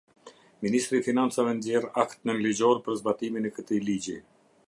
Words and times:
Ministri 0.65 0.97
i 1.01 1.05
Financave 1.07 1.51
nxjerr 1.57 1.85
akt 2.05 2.25
nënligjor 2.31 2.81
për 2.87 2.99
zbatimin 3.03 3.49
e 3.51 3.55
këtij 3.59 3.85
ligji. 3.91 4.19